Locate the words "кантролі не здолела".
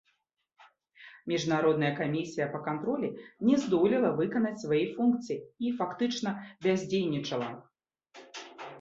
2.69-4.09